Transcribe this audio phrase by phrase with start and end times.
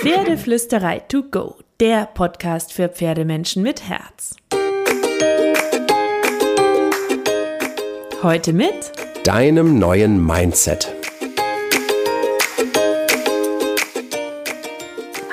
[0.00, 4.36] Pferdeflüsterei to go, der Podcast für Pferdemenschen mit Herz.
[8.22, 8.92] Heute mit
[9.24, 10.97] deinem neuen Mindset.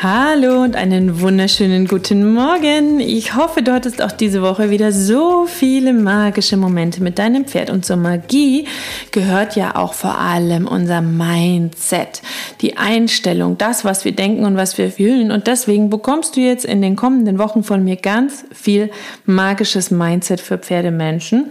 [0.08, 3.00] Hallo und einen wunderschönen guten Morgen.
[3.00, 7.72] Ich hoffe, du hattest auch diese Woche wieder so viele magische Momente mit deinem Pferd.
[7.72, 8.68] Und zur Magie
[9.10, 12.22] gehört ja auch vor allem unser Mindset,
[12.62, 15.32] die Einstellung, das, was wir denken und was wir fühlen.
[15.32, 18.92] Und deswegen bekommst du jetzt in den kommenden Wochen von mir ganz viel
[19.26, 21.46] magisches Mindset für Pferdemenschen.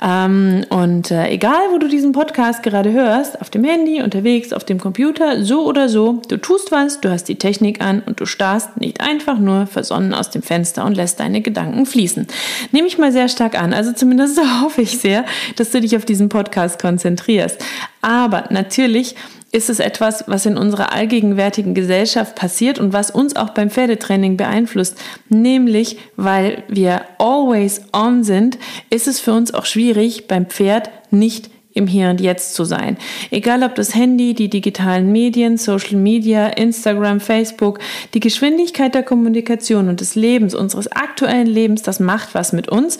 [0.00, 4.64] Ähm, und äh, egal, wo du diesen Podcast gerade hörst, auf dem Handy, unterwegs, auf
[4.64, 8.26] dem Computer, so oder so, du tust was, du hast die Technik an und du
[8.26, 12.28] starrst nicht einfach nur versonnen aus dem Fenster und lässt deine Gedanken fließen.
[12.70, 13.72] Nehme ich mal sehr stark an.
[13.72, 15.24] Also zumindest hoffe ich sehr,
[15.56, 17.64] dass du dich auf diesen Podcast konzentrierst.
[18.00, 19.16] Aber natürlich
[19.50, 24.36] ist es etwas, was in unserer allgegenwärtigen Gesellschaft passiert und was uns auch beim Pferdetraining
[24.36, 24.98] beeinflusst.
[25.28, 28.58] Nämlich, weil wir always on sind,
[28.90, 32.98] ist es für uns auch schwierig, beim Pferd nicht im Hier und Jetzt zu sein.
[33.30, 37.78] Egal ob das Handy, die digitalen Medien, Social Media, Instagram, Facebook,
[38.14, 42.98] die Geschwindigkeit der Kommunikation und des Lebens, unseres aktuellen Lebens, das macht was mit uns.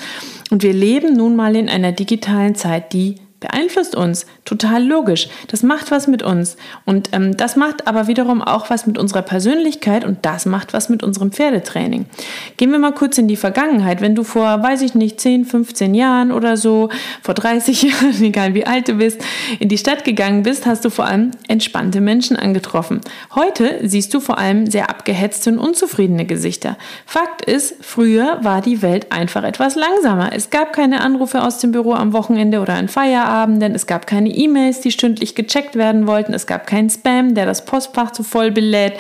[0.50, 4.26] Und wir leben nun mal in einer digitalen Zeit, die beeinflusst uns.
[4.44, 5.28] Total logisch.
[5.47, 6.56] Das macht was mit uns.
[6.84, 10.88] Und ähm, das macht aber wiederum auch was mit unserer Persönlichkeit und das macht was
[10.88, 12.06] mit unserem Pferdetraining.
[12.56, 14.00] Gehen wir mal kurz in die Vergangenheit.
[14.00, 16.88] Wenn du vor, weiß ich nicht, 10, 15 Jahren oder so,
[17.22, 19.21] vor 30 Jahren, egal wie alt du bist,
[19.60, 23.00] in die Stadt gegangen bist, hast du vor allem entspannte Menschen angetroffen.
[23.37, 26.77] Heute siehst du vor allem sehr abgehetzte und unzufriedene Gesichter.
[27.06, 30.32] Fakt ist, früher war die Welt einfach etwas langsamer.
[30.32, 33.28] Es gab keine Anrufe aus dem Büro am Wochenende oder an Feierabend.
[33.28, 37.47] Feierabenden, es gab keine E-Mails, die stündlich gecheckt werden wollten, es gab keinen Spam, der
[37.47, 38.94] das Postfach zu voll belädt,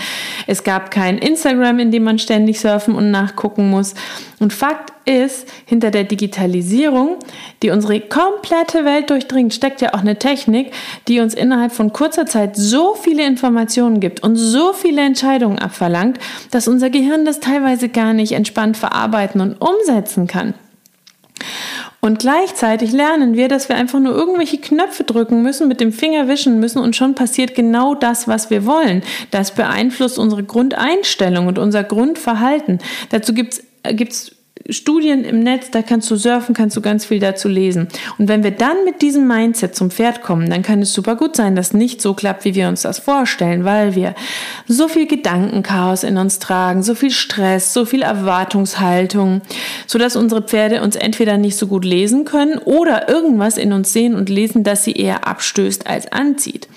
[0.46, 3.94] es gab kein Instagram, in dem man ständig surfen und nachgucken muss.
[4.38, 7.16] Und Fakt ist, hinter der Digitalisierung,
[7.62, 10.72] die unsere komplette Welt durchdringt, steckt ja auch eine Technik,
[11.08, 16.18] die uns innerhalb von kurzer Zeit so viele Informationen gibt und so viele Entscheidungen abverlangt,
[16.50, 20.54] dass unser Gehirn das teilweise gar nicht entspannt verarbeiten und umsetzen kann.
[22.00, 26.28] Und gleichzeitig lernen wir, dass wir einfach nur irgendwelche Knöpfe drücken müssen, mit dem Finger
[26.28, 29.02] wischen müssen und schon passiert genau das, was wir wollen.
[29.32, 32.78] Das beeinflusst unsere Grundeinstellung und unser Grundverhalten.
[33.10, 34.37] Dazu gibt es
[34.70, 37.88] Studien im Netz, da kannst du surfen, kannst du ganz viel dazu lesen.
[38.18, 41.36] Und wenn wir dann mit diesem Mindset zum Pferd kommen, dann kann es super gut
[41.36, 44.14] sein, dass nicht so klappt, wie wir uns das vorstellen, weil wir
[44.66, 49.40] so viel Gedankenchaos in uns tragen, so viel Stress, so viel Erwartungshaltung,
[49.86, 54.14] sodass unsere Pferde uns entweder nicht so gut lesen können oder irgendwas in uns sehen
[54.14, 56.68] und lesen, das sie eher abstößt als anzieht.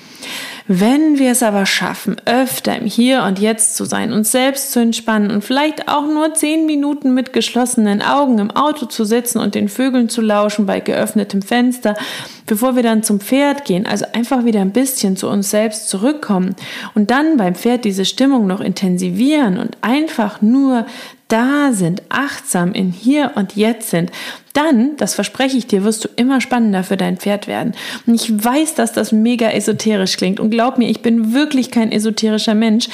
[0.73, 4.79] Wenn wir es aber schaffen, öfter im Hier und Jetzt zu sein, uns selbst zu
[4.79, 9.53] entspannen und vielleicht auch nur zehn Minuten mit geschlossenen Augen im Auto zu sitzen und
[9.53, 11.97] den Vögeln zu lauschen bei geöffnetem Fenster,
[12.45, 16.55] bevor wir dann zum Pferd gehen, also einfach wieder ein bisschen zu uns selbst zurückkommen
[16.95, 20.85] und dann beim Pferd diese Stimmung noch intensivieren und einfach nur
[21.31, 24.11] da sind, achtsam in hier und jetzt sind,
[24.53, 27.73] dann, das verspreche ich dir, wirst du immer spannender für dein Pferd werden.
[28.05, 30.41] Und ich weiß, dass das mega esoterisch klingt.
[30.41, 32.89] Und glaub mir, ich bin wirklich kein esoterischer Mensch,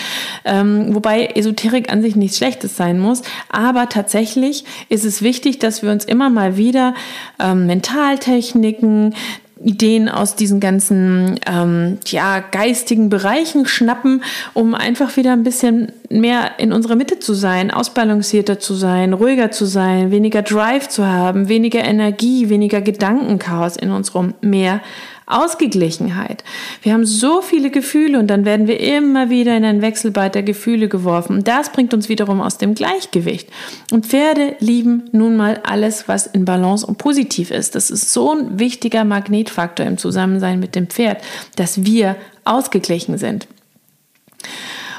[0.46, 3.24] ähm, wobei Esoterik an sich nichts Schlechtes sein muss.
[3.50, 6.94] Aber tatsächlich ist es wichtig, dass wir uns immer mal wieder
[7.40, 9.16] ähm, Mentaltechniken,
[9.64, 14.24] Ideen aus diesen ganzen ähm, ja, geistigen Bereichen schnappen,
[14.54, 19.52] um einfach wieder ein bisschen mehr in unserer Mitte zu sein, ausbalancierter zu sein, ruhiger
[19.52, 24.82] zu sein, weniger Drive zu haben, weniger Energie, weniger Gedankenchaos in uns rum, mehr
[25.28, 26.44] Ausgeglichenheit.
[26.82, 30.44] Wir haben so viele Gefühle und dann werden wir immer wieder in ein Wechselbad der
[30.44, 31.38] Gefühle geworfen.
[31.38, 33.50] Und das bringt uns wiederum aus dem Gleichgewicht.
[33.92, 37.76] Und Pferde lieben nun mal alles, was in Balance und positiv ist.
[37.76, 41.22] Das ist so ein wichtiger Magnetfaktor im Zusammensein mit dem Pferd,
[41.58, 42.16] dass wir
[42.46, 43.48] ausgeglichen sind.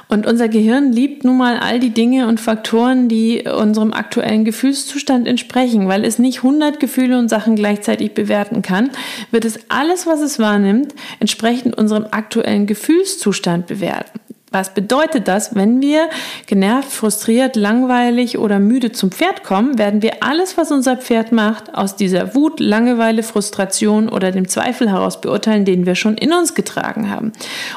[0.08, 5.28] Und unser Gehirn liebt nun mal all die Dinge und Faktoren, die unserem aktuellen Gefühlszustand
[5.28, 8.90] entsprechen, weil es nicht 100 Gefühle und Sachen gleichzeitig bewerten kann,
[9.30, 14.18] wird es alles, was es wahrnimmt, entsprechend unserem aktuellen Gefühlszustand bewerten.
[14.50, 15.54] Was bedeutet das?
[15.54, 16.08] Wenn wir
[16.46, 21.74] genervt, frustriert, langweilig oder müde zum Pferd kommen, werden wir alles, was unser Pferd macht,
[21.74, 26.54] aus dieser Wut, Langeweile, Frustration oder dem Zweifel heraus beurteilen, den wir schon in uns
[26.54, 27.32] getragen haben.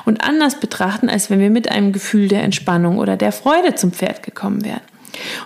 [0.05, 3.91] Und anders betrachten, als wenn wir mit einem Gefühl der Entspannung oder der Freude zum
[3.91, 4.81] Pferd gekommen wären.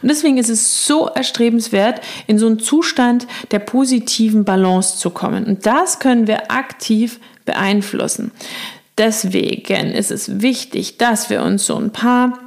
[0.01, 5.45] Und deswegen ist es so erstrebenswert, in so einen Zustand der positiven Balance zu kommen.
[5.45, 8.31] Und das können wir aktiv beeinflussen.
[8.97, 12.39] Deswegen ist es wichtig, dass wir uns so ein paar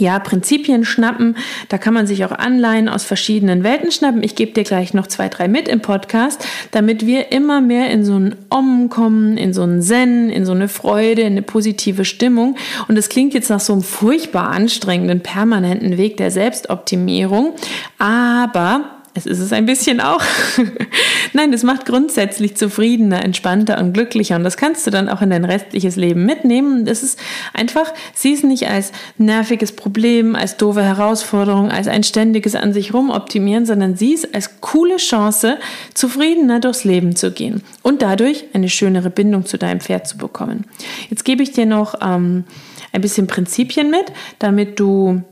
[0.00, 1.36] ja, Prinzipien schnappen.
[1.68, 4.22] Da kann man sich auch Anleihen aus verschiedenen Welten schnappen.
[4.22, 8.04] Ich gebe dir gleich noch zwei, drei mit im Podcast, damit wir immer mehr in
[8.04, 12.04] so einen Om kommen, in so einen Zen, in so eine Freude, in eine positive
[12.04, 12.56] Stimmung.
[12.88, 17.54] Und es klingt jetzt nach so einem furchtbar anstrengenden, permanenten Weg der Selbstoptimierung.
[17.98, 20.22] Aber es ist es ein bisschen auch.
[21.32, 24.36] Nein, das macht grundsätzlich zufriedener, entspannter und glücklicher.
[24.36, 26.84] Und das kannst du dann auch in dein restliches Leben mitnehmen.
[26.84, 27.18] Das ist
[27.52, 32.94] einfach, sieh es nicht als nerviges Problem, als doofe Herausforderung, als ein ständiges an sich
[32.94, 35.58] rumoptimieren, sondern sieh es als coole Chance,
[35.94, 40.64] zufriedener durchs Leben zu gehen und dadurch eine schönere Bindung zu deinem Pferd zu bekommen.
[41.10, 42.44] Jetzt gebe ich dir noch ähm,
[42.92, 44.06] ein bisschen Prinzipien mit,
[44.38, 45.22] damit du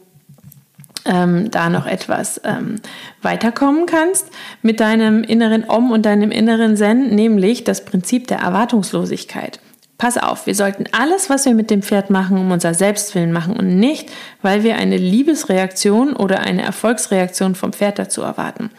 [1.08, 2.76] ähm, da noch etwas ähm,
[3.22, 4.28] weiterkommen kannst
[4.62, 9.60] mit deinem inneren Om und deinem inneren Zen, nämlich das Prinzip der Erwartungslosigkeit.
[9.98, 13.56] Pass auf, wir sollten alles, was wir mit dem Pferd machen, um unser Selbstwillen machen
[13.56, 14.10] und nicht,
[14.42, 18.70] weil wir eine Liebesreaktion oder eine Erfolgsreaktion vom Pferd dazu erwarten.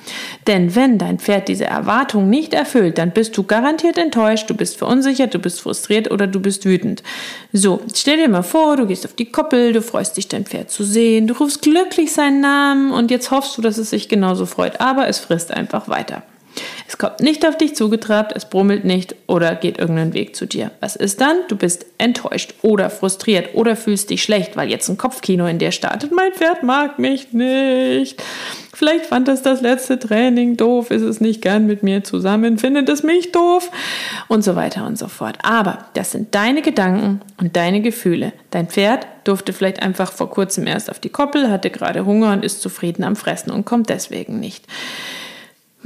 [0.46, 4.78] Denn wenn dein Pferd diese Erwartung nicht erfüllt, dann bist du garantiert enttäuscht, du bist
[4.78, 7.02] verunsichert, du bist frustriert oder du bist wütend.
[7.52, 10.70] So, stell dir mal vor, du gehst auf die Koppel, du freust dich, dein Pferd
[10.70, 14.46] zu sehen, du rufst glücklich seinen Namen und jetzt hoffst du, dass es sich genauso
[14.46, 16.22] freut, aber es frisst einfach weiter.
[16.88, 20.72] Es kommt nicht auf dich zugetrabt, es brummelt nicht oder geht irgendeinen Weg zu dir.
[20.80, 21.38] Was ist dann?
[21.48, 25.72] Du bist enttäuscht oder frustriert oder fühlst dich schlecht, weil jetzt ein Kopfkino in dir
[25.72, 26.12] startet.
[26.12, 28.24] Mein Pferd mag mich nicht.
[28.74, 32.88] Vielleicht fand es das letzte Training doof, ist es nicht gern mit mir zusammen, findet
[32.90, 33.72] es mich doof
[34.28, 35.40] und so weiter und so fort.
[35.42, 38.34] Aber das sind deine Gedanken und deine Gefühle.
[38.52, 42.46] Dein Pferd durfte vielleicht einfach vor kurzem erst auf die Koppel, hatte gerade Hunger und
[42.46, 44.66] ist zufrieden am Fressen und kommt deswegen nicht.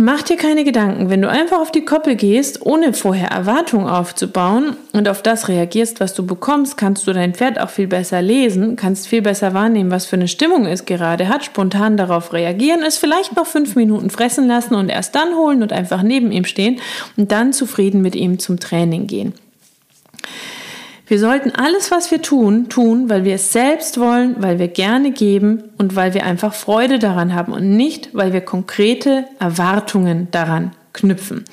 [0.04, 4.76] Mach dir keine Gedanken, wenn du einfach auf die Koppel gehst, ohne vorher Erwartungen aufzubauen
[4.94, 8.78] und auf das reagierst, was du bekommst, kannst du dein Pferd auch viel besser lesen,
[8.78, 12.98] kannst viel besser wahrnehmen, was für eine Stimmung es gerade hat, spontan darauf reagieren, es
[12.98, 16.80] vielleicht noch fünf Minuten fressen lassen und erst dann holen und einfach neben ihm stehen
[17.16, 19.36] und dann zufrieden mit ihm zum Training gehen.
[21.12, 25.12] Wir sollten alles, was wir tun, tun, weil wir es selbst wollen, weil wir gerne
[25.12, 30.72] geben und weil wir einfach Freude daran haben und nicht, weil wir konkrete Erwartungen daran
[30.94, 31.44] knüpfen.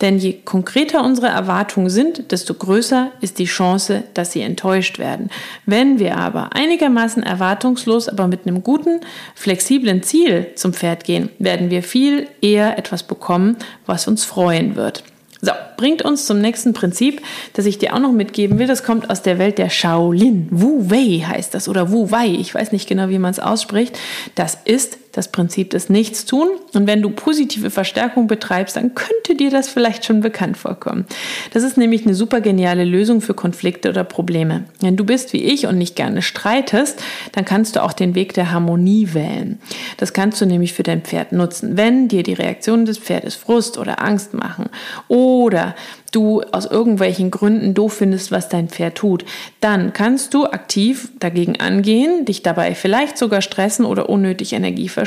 [0.00, 5.30] Denn je konkreter unsere Erwartungen sind, desto größer ist die Chance, dass sie enttäuscht werden.
[5.64, 8.98] Wenn wir aber einigermaßen erwartungslos, aber mit einem guten,
[9.36, 15.04] flexiblen Ziel zum Pferd gehen, werden wir viel eher etwas bekommen, was uns freuen wird.
[15.44, 17.20] So, bringt uns zum nächsten Prinzip,
[17.52, 18.66] das ich dir auch noch mitgeben will.
[18.66, 20.48] Das kommt aus der Welt der Shaolin.
[20.50, 22.28] Wu Wei heißt das oder Wu Wei.
[22.28, 23.98] Ich weiß nicht genau, wie man es ausspricht.
[24.34, 26.48] Das ist das Prinzip des Nichtstun.
[26.74, 31.06] Und wenn du positive Verstärkung betreibst, dann könnte dir das vielleicht schon bekannt vorkommen.
[31.52, 34.64] Das ist nämlich eine super geniale Lösung für Konflikte oder Probleme.
[34.80, 37.02] Wenn du bist wie ich und nicht gerne streitest,
[37.32, 39.58] dann kannst du auch den Weg der Harmonie wählen.
[39.96, 41.76] Das kannst du nämlich für dein Pferd nutzen.
[41.76, 44.68] Wenn dir die Reaktionen des Pferdes Frust oder Angst machen
[45.08, 45.74] oder
[46.14, 49.24] du aus irgendwelchen Gründen doof findest, was dein Pferd tut,
[49.60, 55.03] dann kannst du aktiv dagegen angehen, dich dabei vielleicht sogar stressen oder unnötig Energie verschwenden.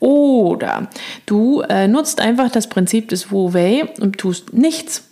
[0.00, 0.88] Oder
[1.26, 5.04] du äh, nutzt einfach das Prinzip des Wu-Wei und tust nichts.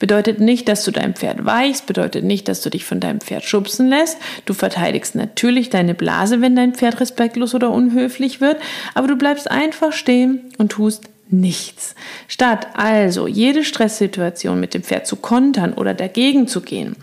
[0.00, 3.44] Bedeutet nicht, dass du dein Pferd weichst, bedeutet nicht, dass du dich von deinem Pferd
[3.44, 4.16] schubsen lässt.
[4.46, 8.56] Du verteidigst natürlich deine Blase, wenn dein Pferd respektlos oder unhöflich wird,
[8.94, 11.94] aber du bleibst einfach stehen und tust nichts.
[12.28, 16.96] Statt also jede Stresssituation mit dem Pferd zu kontern oder dagegen zu gehen,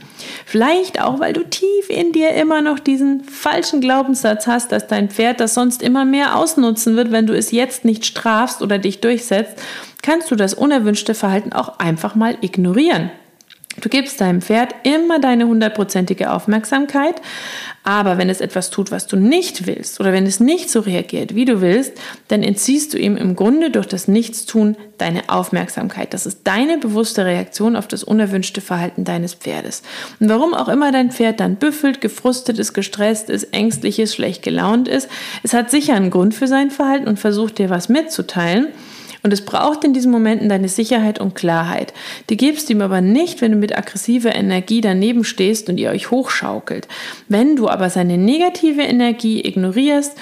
[0.45, 5.09] vielleicht auch, weil du tief in dir immer noch diesen falschen Glaubenssatz hast, dass dein
[5.09, 9.01] Pferd das sonst immer mehr ausnutzen wird, wenn du es jetzt nicht strafst oder dich
[9.01, 9.61] durchsetzt,
[10.01, 13.11] kannst du das unerwünschte Verhalten auch einfach mal ignorieren.
[13.79, 17.21] Du gibst deinem Pferd immer deine hundertprozentige Aufmerksamkeit,
[17.83, 21.35] aber wenn es etwas tut, was du nicht willst oder wenn es nicht so reagiert,
[21.35, 21.93] wie du willst,
[22.27, 26.13] dann entziehst du ihm im Grunde durch das Nichtstun deine Aufmerksamkeit.
[26.13, 29.83] Das ist deine bewusste Reaktion auf das unerwünschte Verhalten deines Pferdes.
[30.19, 34.41] Und warum auch immer dein Pferd dann büffelt, gefrustet ist, gestresst ist, ängstlich ist, schlecht
[34.41, 35.07] gelaunt ist,
[35.43, 38.69] es hat sicher einen Grund für sein Verhalten und versucht dir was mitzuteilen.
[39.23, 41.93] Und es braucht in diesen Momenten deine Sicherheit und Klarheit.
[42.29, 45.89] Die gibst du ihm aber nicht, wenn du mit aggressiver Energie daneben stehst und ihr
[45.89, 46.87] euch hochschaukelt.
[47.27, 50.17] Wenn du aber seine negative Energie ignorierst,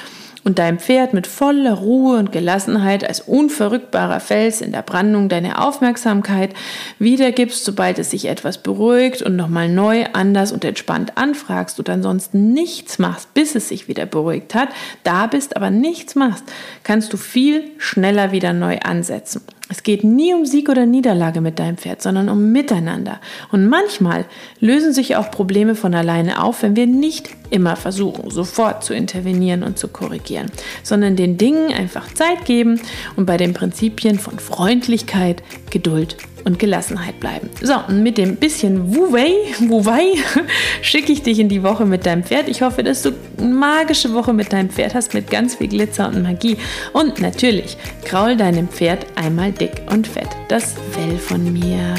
[0.46, 5.62] und dein Pferd mit voller Ruhe und Gelassenheit als unverrückbarer Fels in der Brandung deine
[5.62, 6.54] Aufmerksamkeit
[7.00, 12.54] wiedergibst, sobald es sich etwas beruhigt und nochmal neu, anders und entspannt anfragst und ansonsten
[12.54, 14.70] nichts machst, bis es sich wieder beruhigt hat,
[15.04, 16.44] da bist, aber nichts machst,
[16.84, 19.42] kannst du viel schneller wieder neu ansetzen.
[19.68, 23.20] Es geht nie um Sieg oder Niederlage mit deinem Pferd, sondern um Miteinander.
[23.52, 24.26] Und manchmal
[24.60, 29.64] lösen sich auch Probleme von alleine auf, wenn wir nicht immer versuchen, sofort zu intervenieren
[29.64, 30.52] und zu korrigieren,
[30.84, 32.80] sondern den Dingen einfach Zeit geben
[33.16, 37.50] und bei den Prinzipien von Freundlichkeit, Geduld und Gelassenheit bleiben.
[37.62, 39.32] So, und mit dem bisschen Wu-Wei,
[39.68, 40.14] Wu-Wei
[40.82, 42.48] schicke ich dich in die Woche mit deinem Pferd.
[42.48, 46.08] Ich hoffe, dass du eine magische Woche mit deinem Pferd hast, mit ganz viel Glitzer
[46.08, 46.58] und Magie.
[46.94, 51.96] Und natürlich, kraul deinem Pferd einmal dick und fett das Fell von mir.